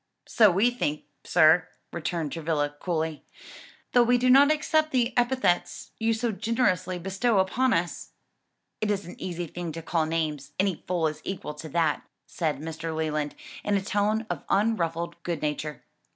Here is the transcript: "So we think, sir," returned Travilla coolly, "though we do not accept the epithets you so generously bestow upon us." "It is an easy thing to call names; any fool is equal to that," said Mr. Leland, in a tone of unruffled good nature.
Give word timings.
"So 0.25 0.49
we 0.49 0.71
think, 0.71 1.03
sir," 1.23 1.67
returned 1.93 2.31
Travilla 2.31 2.75
coolly, 2.79 3.23
"though 3.91 4.01
we 4.01 4.17
do 4.17 4.31
not 4.31 4.51
accept 4.51 4.89
the 4.91 5.15
epithets 5.15 5.91
you 5.99 6.15
so 6.15 6.31
generously 6.31 6.97
bestow 6.97 7.37
upon 7.37 7.71
us." 7.71 8.09
"It 8.79 8.89
is 8.89 9.05
an 9.05 9.13
easy 9.21 9.45
thing 9.45 9.71
to 9.73 9.83
call 9.83 10.07
names; 10.07 10.53
any 10.59 10.83
fool 10.87 11.05
is 11.05 11.21
equal 11.23 11.53
to 11.53 11.69
that," 11.69 12.01
said 12.25 12.57
Mr. 12.57 12.95
Leland, 12.95 13.35
in 13.63 13.77
a 13.77 13.81
tone 13.83 14.25
of 14.27 14.43
unruffled 14.49 15.21
good 15.21 15.43
nature. 15.43 15.83